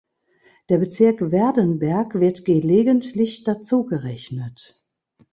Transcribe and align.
Der 0.69 0.79
Bezirk 0.79 1.29
Werdenberg 1.31 2.15
wird 2.19 2.43
gelegentlich 2.43 3.43
dazugerechnet. 3.43 4.83